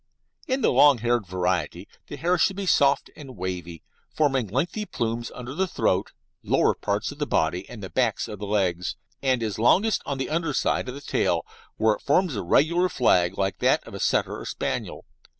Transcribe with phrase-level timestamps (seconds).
[0.47, 5.29] In the long haired variety the hair should be soft and wavy, forming lengthy plumes
[5.35, 9.43] under the throat, lower parts of the body, and the backs of the legs, and
[9.43, 11.45] it is longest on the under side of the tail,
[11.77, 15.05] where it forms a regular flag like that of a Setter or Spaniel.